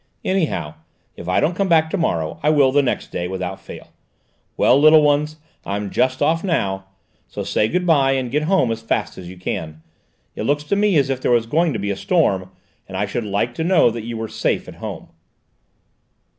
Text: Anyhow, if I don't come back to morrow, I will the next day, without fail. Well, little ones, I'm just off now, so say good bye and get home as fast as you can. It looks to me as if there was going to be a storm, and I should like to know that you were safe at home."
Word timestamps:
Anyhow, 0.25 0.73
if 1.15 1.29
I 1.29 1.39
don't 1.39 1.53
come 1.55 1.69
back 1.69 1.91
to 1.91 1.95
morrow, 1.97 2.39
I 2.41 2.49
will 2.49 2.71
the 2.71 2.81
next 2.81 3.11
day, 3.11 3.27
without 3.27 3.59
fail. 3.61 3.89
Well, 4.57 4.81
little 4.81 5.03
ones, 5.03 5.35
I'm 5.63 5.91
just 5.91 6.23
off 6.23 6.43
now, 6.43 6.85
so 7.27 7.43
say 7.43 7.67
good 7.67 7.85
bye 7.85 8.13
and 8.13 8.31
get 8.31 8.41
home 8.45 8.71
as 8.71 8.81
fast 8.81 9.19
as 9.19 9.29
you 9.29 9.37
can. 9.37 9.83
It 10.35 10.41
looks 10.41 10.63
to 10.63 10.75
me 10.75 10.95
as 10.97 11.11
if 11.11 11.21
there 11.21 11.29
was 11.29 11.45
going 11.45 11.71
to 11.73 11.77
be 11.77 11.91
a 11.91 11.95
storm, 11.95 12.49
and 12.87 12.97
I 12.97 13.05
should 13.05 13.25
like 13.25 13.53
to 13.53 13.63
know 13.63 13.91
that 13.91 14.01
you 14.01 14.17
were 14.17 14.27
safe 14.27 14.67
at 14.67 14.77
home." 14.81 15.09